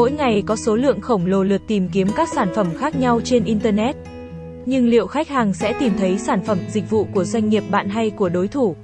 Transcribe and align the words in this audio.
Mỗi 0.00 0.12
ngày 0.12 0.42
có 0.46 0.56
số 0.56 0.76
lượng 0.76 1.00
khổng 1.00 1.26
lồ 1.26 1.42
lượt 1.42 1.62
tìm 1.66 1.88
kiếm 1.92 2.08
các 2.16 2.28
sản 2.34 2.48
phẩm 2.54 2.66
khác 2.78 2.96
nhau 2.96 3.20
trên 3.24 3.44
Internet. 3.44 3.96
Nhưng 4.66 4.88
liệu 4.88 5.06
khách 5.06 5.28
hàng 5.28 5.54
sẽ 5.54 5.72
tìm 5.80 5.92
thấy 5.98 6.18
sản 6.18 6.42
phẩm, 6.42 6.58
dịch 6.68 6.90
vụ 6.90 7.06
của 7.14 7.24
doanh 7.24 7.48
nghiệp 7.48 7.64
bạn 7.70 7.88
hay 7.88 8.10
của 8.10 8.28
đối 8.28 8.48
thủ? 8.48 8.76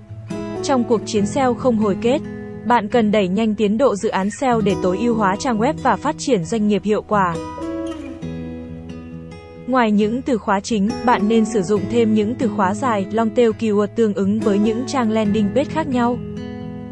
Trong 0.62 0.84
cuộc 0.84 1.00
chiến 1.06 1.26
SEO 1.26 1.54
không 1.54 1.76
hồi 1.76 1.96
kết, 2.02 2.18
bạn 2.66 2.88
cần 2.88 3.12
đẩy 3.12 3.28
nhanh 3.28 3.54
tiến 3.54 3.78
độ 3.78 3.96
dự 3.96 4.08
án 4.08 4.30
SEO 4.30 4.60
để 4.60 4.74
tối 4.82 4.98
ưu 4.98 5.14
hóa 5.14 5.36
trang 5.38 5.58
web 5.58 5.74
và 5.82 5.96
phát 5.96 6.14
triển 6.18 6.44
doanh 6.44 6.68
nghiệp 6.68 6.82
hiệu 6.84 7.02
quả. 7.02 7.34
Ngoài 9.66 9.92
những 9.92 10.22
từ 10.22 10.38
khóa 10.38 10.60
chính, 10.60 10.88
bạn 11.04 11.28
nên 11.28 11.44
sử 11.44 11.62
dụng 11.62 11.82
thêm 11.90 12.14
những 12.14 12.34
từ 12.34 12.48
khóa 12.48 12.74
dài, 12.74 13.06
long 13.12 13.30
tail 13.30 13.50
keyword 13.58 13.86
tương 13.86 14.14
ứng 14.14 14.40
với 14.40 14.58
những 14.58 14.84
trang 14.86 15.10
landing 15.10 15.48
page 15.54 15.70
khác 15.70 15.88
nhau. 15.88 16.18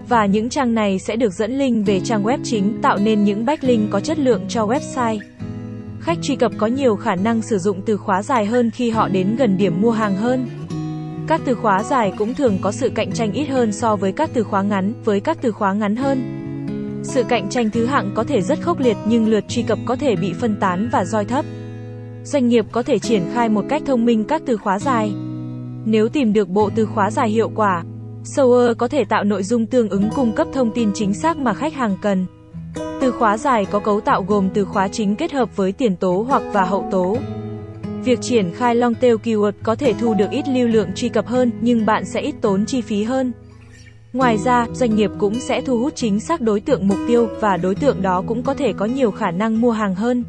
Và 0.09 0.27
những 0.27 0.49
trang 0.49 0.75
này 0.75 0.99
sẽ 0.99 1.17
được 1.17 1.33
dẫn 1.33 1.59
link 1.59 1.87
về 1.87 2.01
trang 2.01 2.23
web 2.23 2.39
chính, 2.45 2.83
tạo 2.83 2.99
nên 2.99 3.25
những 3.25 3.45
backlink 3.45 3.91
có 3.91 4.01
chất 4.01 4.19
lượng 4.19 4.43
cho 4.49 4.67
website. 4.67 5.19
Khách 6.01 6.19
truy 6.23 6.37
cập 6.37 6.53
có 6.59 6.67
nhiều 6.67 6.97
khả 6.97 7.15
năng 7.15 7.43
sử 7.43 7.59
dụng 7.59 7.83
từ 7.87 7.97
khóa 7.97 8.23
dài 8.23 8.47
hơn 8.47 8.71
khi 8.71 8.91
họ 8.91 9.09
đến 9.09 9.37
gần 9.37 9.57
điểm 9.57 9.81
mua 9.81 9.91
hàng 9.91 10.17
hơn. 10.17 10.47
Các 11.27 11.41
từ 11.45 11.55
khóa 11.55 11.83
dài 11.83 12.13
cũng 12.19 12.35
thường 12.35 12.59
có 12.61 12.73
sự 12.73 12.91
cạnh 12.95 13.13
tranh 13.13 13.33
ít 13.33 13.45
hơn 13.47 13.73
so 13.73 13.97
với 13.97 14.13
các 14.13 14.31
từ 14.35 14.45
khóa 14.45 14.63
ngắn, 14.63 14.93
với 15.05 15.21
các 15.21 15.39
từ 15.43 15.53
khóa 15.53 15.73
ngắn 15.73 15.97
hơn. 15.97 16.41
Sự 17.03 17.23
cạnh 17.29 17.51
tranh 17.51 17.71
thứ 17.71 17.87
hạng 17.87 18.13
có 18.15 18.25
thể 18.25 18.43
rất 18.43 18.61
khốc 18.61 18.81
liệt 18.81 18.97
nhưng 19.07 19.29
lượt 19.29 19.45
truy 19.49 19.63
cập 19.63 19.79
có 19.85 19.97
thể 19.97 20.17
bị 20.17 20.33
phân 20.33 20.57
tán 20.61 20.89
và 20.93 21.05
roi 21.05 21.25
thấp. 21.25 21.45
Doanh 22.25 22.49
nghiệp 22.49 22.67
có 22.73 22.83
thể 22.83 22.99
triển 22.99 23.23
khai 23.35 23.49
một 23.49 23.65
cách 23.69 23.83
thông 23.87 24.05
minh 24.05 24.25
các 24.25 24.43
từ 24.47 24.57
khóa 24.57 24.79
dài. 24.79 25.13
Nếu 25.85 26.09
tìm 26.09 26.33
được 26.33 26.49
bộ 26.49 26.71
từ 26.75 26.87
khóa 26.87 27.11
dài 27.11 27.31
hiệu 27.31 27.51
quả, 27.55 27.83
Sower 28.25 28.75
có 28.75 28.89
thể 28.89 29.05
tạo 29.05 29.25
nội 29.25 29.43
dung 29.43 29.67
tương 29.67 29.89
ứng 29.89 30.11
cung 30.17 30.33
cấp 30.33 30.49
thông 30.53 30.71
tin 30.71 30.91
chính 30.95 31.15
xác 31.15 31.37
mà 31.37 31.55
khách 31.55 31.75
hàng 31.75 31.97
cần. 32.03 32.27
Từ 33.01 33.13
khóa 33.13 33.37
dài 33.37 33.65
có 33.65 33.79
cấu 33.79 34.01
tạo 34.01 34.23
gồm 34.23 34.49
từ 34.55 34.65
khóa 34.65 34.89
chính 34.89 35.17
kết 35.17 35.33
hợp 35.33 35.57
với 35.57 35.73
tiền 35.73 35.97
tố 35.97 36.27
hoặc 36.29 36.43
và 36.53 36.65
hậu 36.65 36.89
tố. 36.91 37.17
Việc 38.05 38.21
triển 38.21 38.53
khai 38.55 38.75
long 38.75 38.95
tail 38.95 39.15
keyword 39.15 39.53
có 39.63 39.75
thể 39.75 39.95
thu 40.01 40.15
được 40.15 40.31
ít 40.31 40.49
lưu 40.49 40.69
lượng 40.69 40.89
truy 40.95 41.09
cập 41.09 41.27
hơn, 41.27 41.51
nhưng 41.61 41.87
bạn 41.87 42.05
sẽ 42.05 42.21
ít 42.21 42.35
tốn 42.41 42.67
chi 42.67 42.81
phí 42.81 43.03
hơn. 43.05 43.33
Ngoài 44.13 44.39
ra, 44.39 44.67
doanh 44.73 44.97
nghiệp 44.97 45.11
cũng 45.19 45.41
sẽ 45.41 45.61
thu 45.61 45.79
hút 45.79 45.93
chính 45.97 46.21
xác 46.21 46.41
đối 46.41 46.61
tượng 46.61 46.89
mục 46.89 46.99
tiêu 47.09 47.29
và 47.41 47.57
đối 47.57 47.75
tượng 47.75 48.03
đó 48.03 48.23
cũng 48.27 48.43
có 48.43 48.55
thể 48.55 48.73
có 48.73 48.87
nhiều 48.87 49.11
khả 49.11 49.31
năng 49.31 49.61
mua 49.61 49.71
hàng 49.71 49.95
hơn. 49.95 50.25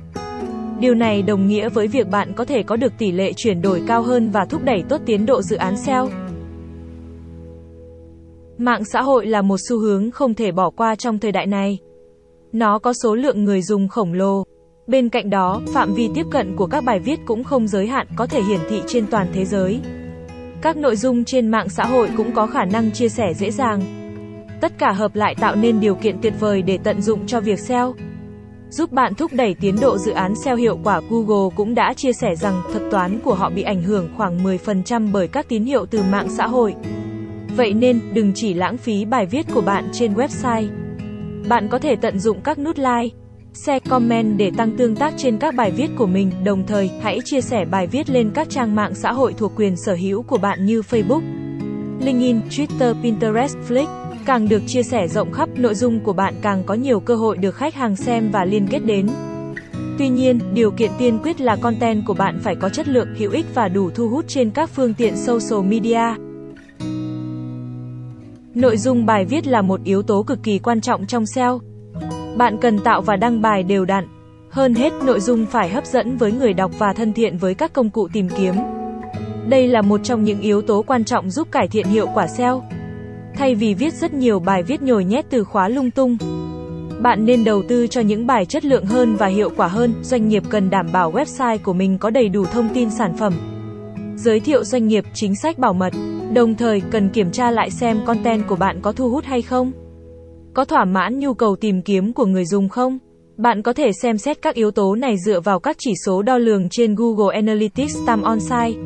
Điều 0.79 0.95
này 0.95 1.21
đồng 1.21 1.47
nghĩa 1.47 1.69
với 1.69 1.87
việc 1.87 2.09
bạn 2.09 2.33
có 2.33 2.45
thể 2.45 2.63
có 2.63 2.75
được 2.75 2.93
tỷ 2.97 3.11
lệ 3.11 3.33
chuyển 3.33 3.61
đổi 3.61 3.83
cao 3.87 4.01
hơn 4.01 4.29
và 4.31 4.45
thúc 4.45 4.63
đẩy 4.63 4.83
tốt 4.89 5.01
tiến 5.05 5.25
độ 5.25 5.41
dự 5.41 5.55
án 5.55 5.77
SEO. 5.77 6.09
Mạng 8.57 8.83
xã 8.85 9.01
hội 9.01 9.25
là 9.25 9.41
một 9.41 9.57
xu 9.69 9.79
hướng 9.79 10.11
không 10.11 10.33
thể 10.33 10.51
bỏ 10.51 10.69
qua 10.69 10.95
trong 10.95 11.19
thời 11.19 11.31
đại 11.31 11.45
này. 11.45 11.79
Nó 12.51 12.79
có 12.79 12.93
số 12.93 13.15
lượng 13.15 13.43
người 13.43 13.61
dùng 13.61 13.87
khổng 13.87 14.13
lồ. 14.13 14.43
Bên 14.87 15.09
cạnh 15.09 15.29
đó, 15.29 15.61
phạm 15.73 15.93
vi 15.93 16.09
tiếp 16.15 16.25
cận 16.31 16.55
của 16.55 16.67
các 16.67 16.83
bài 16.83 16.99
viết 16.99 17.19
cũng 17.25 17.43
không 17.43 17.67
giới 17.67 17.87
hạn, 17.87 18.07
có 18.15 18.27
thể 18.27 18.41
hiển 18.41 18.59
thị 18.69 18.81
trên 18.87 19.07
toàn 19.07 19.27
thế 19.33 19.45
giới. 19.45 19.79
Các 20.61 20.77
nội 20.77 20.95
dung 20.95 21.23
trên 21.23 21.47
mạng 21.47 21.69
xã 21.69 21.85
hội 21.85 22.09
cũng 22.17 22.33
có 22.33 22.47
khả 22.47 22.65
năng 22.65 22.91
chia 22.91 23.09
sẻ 23.09 23.33
dễ 23.33 23.51
dàng. 23.51 23.81
Tất 24.61 24.71
cả 24.77 24.91
hợp 24.91 25.15
lại 25.15 25.35
tạo 25.35 25.55
nên 25.55 25.79
điều 25.79 25.95
kiện 25.95 26.21
tuyệt 26.21 26.33
vời 26.39 26.61
để 26.61 26.77
tận 26.83 27.01
dụng 27.01 27.27
cho 27.27 27.39
việc 27.39 27.59
SEO. 27.59 27.93
Giúp 28.69 28.91
bạn 28.91 29.13
thúc 29.15 29.31
đẩy 29.33 29.55
tiến 29.61 29.75
độ 29.81 29.97
dự 29.97 30.11
án 30.11 30.35
SEO 30.35 30.55
hiệu 30.55 30.79
quả, 30.83 31.01
Google 31.09 31.55
cũng 31.55 31.75
đã 31.75 31.93
chia 31.93 32.13
sẻ 32.13 32.35
rằng 32.35 32.61
thuật 32.71 32.83
toán 32.91 33.19
của 33.23 33.33
họ 33.33 33.49
bị 33.49 33.61
ảnh 33.61 33.83
hưởng 33.83 34.09
khoảng 34.17 34.43
10% 34.43 35.11
bởi 35.11 35.27
các 35.27 35.49
tín 35.49 35.63
hiệu 35.63 35.85
từ 35.85 36.03
mạng 36.11 36.27
xã 36.29 36.47
hội. 36.47 36.75
Vậy 37.55 37.73
nên, 37.73 37.99
đừng 38.13 38.31
chỉ 38.35 38.53
lãng 38.53 38.77
phí 38.77 39.05
bài 39.05 39.25
viết 39.25 39.45
của 39.53 39.61
bạn 39.61 39.89
trên 39.93 40.13
website. 40.13 40.67
Bạn 41.49 41.67
có 41.71 41.79
thể 41.79 41.95
tận 41.95 42.19
dụng 42.19 42.41
các 42.41 42.59
nút 42.59 42.77
like, 42.77 43.15
share, 43.53 43.79
comment 43.79 44.37
để 44.37 44.51
tăng 44.57 44.77
tương 44.77 44.95
tác 44.95 45.13
trên 45.17 45.37
các 45.37 45.55
bài 45.55 45.71
viết 45.71 45.87
của 45.97 46.05
mình, 46.05 46.31
đồng 46.43 46.67
thời, 46.67 46.91
hãy 47.01 47.19
chia 47.25 47.41
sẻ 47.41 47.65
bài 47.65 47.87
viết 47.87 48.09
lên 48.09 48.31
các 48.33 48.49
trang 48.49 48.75
mạng 48.75 48.95
xã 48.95 49.11
hội 49.11 49.33
thuộc 49.37 49.51
quyền 49.55 49.75
sở 49.75 49.95
hữu 49.95 50.21
của 50.23 50.37
bạn 50.37 50.65
như 50.65 50.81
Facebook, 50.81 51.21
LinkedIn, 51.99 52.41
Twitter, 52.49 52.93
Pinterest, 53.03 53.57
Flick. 53.69 53.87
Càng 54.25 54.49
được 54.49 54.61
chia 54.67 54.83
sẻ 54.83 55.07
rộng 55.07 55.31
khắp, 55.31 55.49
nội 55.55 55.75
dung 55.75 55.99
của 55.99 56.13
bạn 56.13 56.33
càng 56.41 56.63
có 56.65 56.73
nhiều 56.73 56.99
cơ 56.99 57.15
hội 57.15 57.37
được 57.37 57.55
khách 57.55 57.75
hàng 57.75 57.95
xem 57.95 58.31
và 58.31 58.45
liên 58.45 58.67
kết 58.67 58.79
đến. 58.79 59.07
Tuy 59.97 60.09
nhiên, 60.09 60.39
điều 60.53 60.71
kiện 60.71 60.91
tiên 60.97 61.19
quyết 61.23 61.41
là 61.41 61.55
content 61.55 62.05
của 62.05 62.13
bạn 62.13 62.39
phải 62.43 62.55
có 62.55 62.69
chất 62.69 62.87
lượng, 62.87 63.15
hữu 63.17 63.31
ích 63.31 63.45
và 63.53 63.67
đủ 63.67 63.89
thu 63.89 64.09
hút 64.09 64.25
trên 64.27 64.49
các 64.49 64.69
phương 64.69 64.93
tiện 64.93 65.17
social 65.17 65.65
media. 65.69 66.24
Nội 68.55 68.77
dung 68.77 69.05
bài 69.05 69.25
viết 69.25 69.47
là 69.47 69.61
một 69.61 69.79
yếu 69.83 70.01
tố 70.01 70.23
cực 70.23 70.43
kỳ 70.43 70.59
quan 70.59 70.81
trọng 70.81 71.05
trong 71.05 71.25
SEO. 71.25 71.59
Bạn 72.37 72.57
cần 72.61 72.79
tạo 72.79 73.01
và 73.01 73.15
đăng 73.15 73.41
bài 73.41 73.63
đều 73.63 73.85
đặn. 73.85 74.07
Hơn 74.49 74.75
hết, 74.75 74.93
nội 75.05 75.19
dung 75.19 75.45
phải 75.45 75.69
hấp 75.69 75.85
dẫn 75.85 76.17
với 76.17 76.31
người 76.31 76.53
đọc 76.53 76.71
và 76.77 76.93
thân 76.93 77.13
thiện 77.13 77.37
với 77.37 77.53
các 77.53 77.73
công 77.73 77.89
cụ 77.89 78.07
tìm 78.13 78.29
kiếm. 78.37 78.55
Đây 79.49 79.67
là 79.67 79.81
một 79.81 79.99
trong 80.03 80.23
những 80.23 80.41
yếu 80.41 80.61
tố 80.61 80.83
quan 80.87 81.03
trọng 81.03 81.29
giúp 81.29 81.47
cải 81.51 81.67
thiện 81.67 81.87
hiệu 81.87 82.07
quả 82.13 82.27
SEO. 82.27 82.63
Thay 83.37 83.55
vì 83.55 83.73
viết 83.73 83.93
rất 83.93 84.13
nhiều 84.13 84.39
bài 84.39 84.63
viết 84.63 84.81
nhồi 84.81 85.05
nhét 85.05 85.25
từ 85.29 85.43
khóa 85.43 85.69
lung 85.69 85.91
tung, 85.91 86.17
bạn 87.01 87.25
nên 87.25 87.43
đầu 87.43 87.63
tư 87.69 87.87
cho 87.87 88.01
những 88.01 88.27
bài 88.27 88.45
chất 88.45 88.65
lượng 88.65 88.85
hơn 88.85 89.15
và 89.15 89.27
hiệu 89.27 89.49
quả 89.57 89.67
hơn. 89.67 89.93
Doanh 90.01 90.27
nghiệp 90.27 90.43
cần 90.49 90.69
đảm 90.69 90.87
bảo 90.91 91.11
website 91.11 91.57
của 91.63 91.73
mình 91.73 91.97
có 91.97 92.09
đầy 92.09 92.29
đủ 92.29 92.45
thông 92.45 92.69
tin 92.73 92.89
sản 92.89 93.17
phẩm, 93.17 93.33
giới 94.15 94.39
thiệu 94.39 94.63
doanh 94.63 94.87
nghiệp, 94.87 95.03
chính 95.13 95.35
sách 95.35 95.57
bảo 95.57 95.73
mật. 95.73 95.93
Đồng 96.35 96.55
thời, 96.55 96.81
cần 96.91 97.09
kiểm 97.09 97.31
tra 97.31 97.51
lại 97.51 97.69
xem 97.69 97.99
content 98.05 98.47
của 98.47 98.55
bạn 98.55 98.79
có 98.81 98.91
thu 98.91 99.09
hút 99.09 99.23
hay 99.25 99.41
không. 99.41 99.71
Có 100.53 100.65
thỏa 100.65 100.85
mãn 100.85 101.19
nhu 101.19 101.33
cầu 101.33 101.55
tìm 101.55 101.81
kiếm 101.81 102.13
của 102.13 102.25
người 102.25 102.45
dùng 102.45 102.69
không? 102.69 102.97
Bạn 103.37 103.61
có 103.61 103.73
thể 103.73 103.91
xem 104.01 104.17
xét 104.17 104.41
các 104.41 104.55
yếu 104.55 104.71
tố 104.71 104.95
này 104.95 105.15
dựa 105.25 105.39
vào 105.39 105.59
các 105.59 105.75
chỉ 105.79 105.93
số 106.05 106.21
đo 106.21 106.37
lường 106.37 106.69
trên 106.69 106.95
Google 106.95 107.35
Analytics 107.35 107.95
Time 108.07 108.23
on 108.23 108.39
site. 108.39 108.81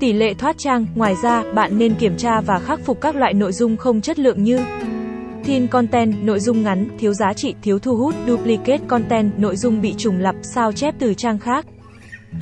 Tỷ 0.00 0.12
lệ 0.12 0.34
thoát 0.34 0.58
trang, 0.58 0.86
ngoài 0.94 1.14
ra, 1.22 1.44
bạn 1.54 1.78
nên 1.78 1.94
kiểm 1.94 2.16
tra 2.16 2.40
và 2.40 2.58
khắc 2.58 2.80
phục 2.80 3.00
các 3.00 3.16
loại 3.16 3.34
nội 3.34 3.52
dung 3.52 3.76
không 3.76 4.00
chất 4.00 4.18
lượng 4.18 4.42
như 4.42 4.58
Thin 5.44 5.66
content, 5.66 6.14
nội 6.22 6.40
dung 6.40 6.62
ngắn, 6.62 6.88
thiếu 6.98 7.12
giá 7.12 7.32
trị, 7.32 7.54
thiếu 7.62 7.78
thu 7.78 7.96
hút, 7.96 8.14
duplicate 8.26 8.84
content, 8.88 9.38
nội 9.38 9.56
dung 9.56 9.80
bị 9.80 9.94
trùng 9.98 10.18
lặp, 10.18 10.34
sao 10.42 10.72
chép 10.72 10.94
từ 10.98 11.14
trang 11.14 11.38
khác. 11.38 11.66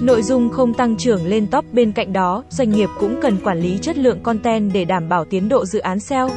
Nội 0.01 0.23
dung 0.23 0.51
không 0.51 0.75
tăng 0.75 0.97
trưởng 0.97 1.27
lên 1.27 1.47
top 1.47 1.65
bên 1.73 1.93
cạnh 1.93 2.13
đó, 2.13 2.45
doanh 2.51 2.71
nghiệp 2.71 2.89
cũng 3.01 3.19
cần 3.23 3.37
quản 3.45 3.61
lý 3.61 3.79
chất 3.79 3.99
lượng 3.99 4.23
content 4.23 4.73
để 4.73 4.85
đảm 4.85 5.09
bảo 5.09 5.25
tiến 5.25 5.49
độ 5.49 5.67
dự 5.67 5.79
án 5.79 6.01
SEO. 6.01 6.31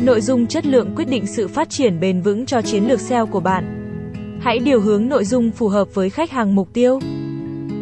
Nội 0.00 0.20
dung 0.20 0.46
chất 0.46 0.66
lượng 0.66 0.92
quyết 0.96 1.08
định 1.08 1.26
sự 1.26 1.48
phát 1.48 1.70
triển 1.70 2.00
bền 2.00 2.20
vững 2.20 2.46
cho 2.46 2.62
chiến 2.62 2.88
lược 2.88 3.00
SEO 3.00 3.26
của 3.26 3.40
bạn. 3.40 3.78
Hãy 4.42 4.58
điều 4.58 4.80
hướng 4.80 5.08
nội 5.08 5.24
dung 5.24 5.50
phù 5.50 5.68
hợp 5.68 5.94
với 5.94 6.10
khách 6.10 6.30
hàng 6.30 6.54
mục 6.54 6.68
tiêu. 6.72 7.00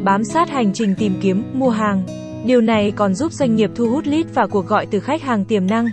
Bám 0.04 0.24
sát 0.24 0.50
hành 0.50 0.72
trình 0.72 0.94
tìm 0.98 1.14
kiếm, 1.22 1.42
mua 1.54 1.70
hàng. 1.70 2.02
Điều 2.46 2.60
này 2.60 2.90
còn 2.90 3.14
giúp 3.14 3.32
doanh 3.32 3.56
nghiệp 3.56 3.70
thu 3.74 3.90
hút 3.90 4.06
lead 4.06 4.26
và 4.34 4.46
cuộc 4.46 4.66
gọi 4.66 4.86
từ 4.86 5.00
khách 5.00 5.22
hàng 5.22 5.44
tiềm 5.44 5.66
năng. 5.66 5.86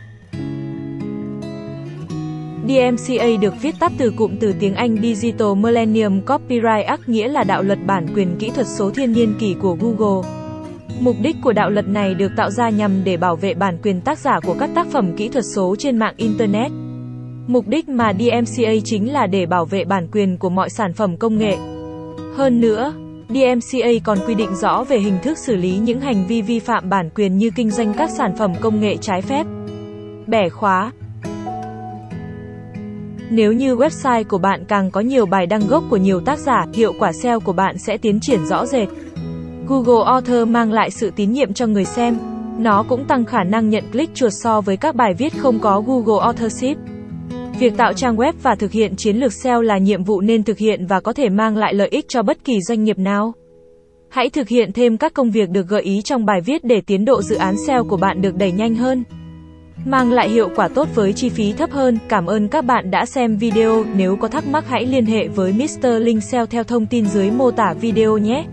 DMCA 2.68 3.28
được 3.42 3.54
viết 3.62 3.76
tắt 3.80 3.92
từ 3.98 4.12
cụm 4.12 4.38
từ 4.40 4.54
tiếng 4.60 4.76
Anh 4.76 4.98
Digital 5.02 5.48
Millennium 5.58 6.22
Copyright 6.22 6.86
Act 6.88 7.10
nghĩa 7.10 7.28
là 7.28 7.44
đạo 7.44 7.64
luật 7.64 7.80
bản 7.86 8.08
quyền 8.16 8.36
kỹ 8.40 8.50
thuật 8.50 8.68
số 8.68 8.92
thiên 8.92 9.14
niên 9.14 9.34
kỷ 9.40 9.56
của 9.62 9.78
Google. 9.80 10.30
Mục 11.00 11.16
đích 11.22 11.36
của 11.44 11.54
đạo 11.54 11.70
luật 11.70 11.88
này 11.88 12.14
được 12.14 12.32
tạo 12.38 12.52
ra 12.52 12.70
nhằm 12.70 13.04
để 13.04 13.18
bảo 13.18 13.36
vệ 13.36 13.54
bản 13.54 13.78
quyền 13.84 14.02
tác 14.02 14.20
giả 14.20 14.40
của 14.40 14.56
các 14.60 14.70
tác 14.76 14.88
phẩm 14.88 15.16
kỹ 15.18 15.30
thuật 15.30 15.46
số 15.46 15.76
trên 15.80 15.98
mạng 15.98 16.14
Internet. 16.18 16.72
Mục 17.48 17.68
đích 17.68 17.90
mà 17.90 18.14
DMCA 18.14 18.72
chính 18.84 19.14
là 19.14 19.28
để 19.28 19.46
bảo 19.46 19.66
vệ 19.66 19.86
bản 19.86 20.08
quyền 20.12 20.38
của 20.38 20.50
mọi 20.50 20.70
sản 20.70 20.94
phẩm 20.94 21.18
công 21.18 21.38
nghệ. 21.38 21.58
Hơn 22.36 22.62
nữa, 22.62 22.94
DMCA 23.30 23.90
còn 24.04 24.18
quy 24.28 24.36
định 24.36 24.56
rõ 24.56 24.84
về 24.84 25.00
hình 25.00 25.18
thức 25.24 25.38
xử 25.38 25.56
lý 25.56 25.78
những 25.78 26.00
hành 26.00 26.28
vi 26.28 26.42
vi 26.42 26.60
phạm 26.60 26.90
bản 26.90 27.10
quyền 27.16 27.38
như 27.38 27.50
kinh 27.56 27.72
doanh 27.72 27.94
các 27.94 28.10
sản 28.10 28.36
phẩm 28.38 28.54
công 28.62 28.82
nghệ 28.82 28.98
trái 28.98 29.22
phép, 29.22 29.46
bẻ 30.28 30.50
khóa, 30.50 30.92
nếu 33.30 33.54
như 33.54 33.76
website 33.76 34.24
của 34.24 34.38
bạn 34.38 34.66
càng 34.68 34.92
có 34.92 35.02
nhiều 35.02 35.26
bài 35.26 35.46
đăng 35.46 35.68
gốc 35.68 35.84
của 35.90 35.98
nhiều 35.98 36.22
tác 36.22 36.40
giả, 36.40 36.66
hiệu 36.74 36.94
quả 37.00 37.12
SEO 37.12 37.40
của 37.40 37.54
bạn 37.54 37.78
sẽ 37.78 37.98
tiến 37.98 38.20
triển 38.20 38.46
rõ 38.46 38.66
rệt. 38.66 38.88
Google 39.68 40.06
Author 40.06 40.48
mang 40.48 40.72
lại 40.72 40.92
sự 40.92 41.12
tín 41.16 41.32
nhiệm 41.32 41.54
cho 41.54 41.68
người 41.68 41.86
xem. 41.86 42.18
Nó 42.60 42.84
cũng 42.90 43.06
tăng 43.06 43.26
khả 43.26 43.44
năng 43.44 43.70
nhận 43.70 43.84
click 43.92 44.16
chuột 44.16 44.32
so 44.34 44.62
với 44.62 44.78
các 44.78 44.96
bài 44.96 45.14
viết 45.14 45.34
không 45.38 45.60
có 45.60 45.82
Google 45.82 46.24
Authorship. 46.24 46.78
Việc 47.60 47.78
tạo 47.78 47.94
trang 47.94 48.16
web 48.16 48.34
và 48.44 48.56
thực 48.56 48.72
hiện 48.72 48.96
chiến 48.96 49.18
lược 49.18 49.34
SEO 49.34 49.62
là 49.62 49.78
nhiệm 49.78 50.04
vụ 50.04 50.22
nên 50.22 50.44
thực 50.44 50.58
hiện 50.58 50.86
và 50.86 51.00
có 51.00 51.14
thể 51.14 51.30
mang 51.30 51.58
lại 51.58 51.74
lợi 51.74 51.88
ích 51.88 52.06
cho 52.08 52.24
bất 52.24 52.44
kỳ 52.44 52.62
doanh 52.62 52.84
nghiệp 52.84 53.00
nào. 53.00 53.34
Hãy 54.10 54.30
thực 54.30 54.48
hiện 54.48 54.72
thêm 54.72 54.98
các 54.98 55.14
công 55.14 55.32
việc 55.32 55.50
được 55.50 55.68
gợi 55.68 55.82
ý 55.82 56.02
trong 56.02 56.26
bài 56.26 56.42
viết 56.46 56.64
để 56.64 56.82
tiến 56.82 57.06
độ 57.06 57.22
dự 57.22 57.36
án 57.36 57.56
SEO 57.68 57.84
của 57.84 57.98
bạn 57.98 58.22
được 58.22 58.36
đẩy 58.36 58.52
nhanh 58.52 58.76
hơn 58.76 59.04
mang 59.86 60.12
lại 60.12 60.30
hiệu 60.30 60.50
quả 60.56 60.68
tốt 60.68 60.88
với 60.96 61.14
chi 61.14 61.30
phí 61.30 61.54
thấp 61.54 61.72
hơn. 61.72 61.98
Cảm 62.10 62.26
ơn 62.26 62.48
các 62.48 62.66
bạn 62.66 62.92
đã 62.92 63.06
xem 63.06 63.38
video, 63.38 63.86
nếu 63.96 64.16
có 64.16 64.28
thắc 64.28 64.48
mắc 64.48 64.64
hãy 64.68 64.86
liên 64.86 65.06
hệ 65.06 65.28
với 65.28 65.54
Mr. 65.54 65.88
Linh 66.00 66.22
SEO 66.22 66.46
theo 66.46 66.64
thông 66.64 66.86
tin 66.86 67.06
dưới 67.06 67.32
mô 67.32 67.52
tả 67.52 67.74
video 67.74 68.18
nhé. 68.18 68.46